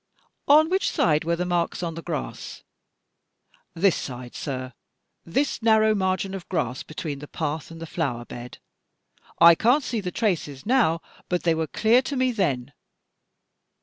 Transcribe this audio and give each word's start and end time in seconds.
"On 0.57 0.67
which 0.67 0.89
side 0.89 1.25
were 1.25 1.35
the 1.35 1.45
marks 1.45 1.83
on 1.83 1.93
the 1.93 2.01
grass?" 2.01 2.63
"This 3.75 3.95
side, 3.95 4.33
sir. 4.33 4.73
This 5.27 5.61
narrow 5.61 5.93
margin 5.93 6.33
of 6.33 6.49
grass 6.49 6.81
between 6.81 7.19
the 7.19 7.27
path 7.27 7.69
and 7.69 7.79
the 7.79 7.85
flower 7.85 8.25
bed. 8.25 8.57
I 9.39 9.53
can't 9.53 9.83
see 9.83 10.01
the 10.01 10.09
traces 10.09 10.65
now, 10.65 11.01
but 11.29 11.43
they 11.43 11.53
were 11.53 11.67
dear 11.71 12.01
to 12.01 12.15
me 12.15 12.31
then." 12.31 12.73